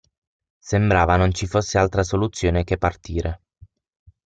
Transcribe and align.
Sembrava 0.57 1.15
non 1.15 1.31
ci 1.31 1.45
fosse 1.45 1.77
altra 1.77 2.01
soluzione 2.01 2.63
che 2.63 2.79
partire. 2.79 3.41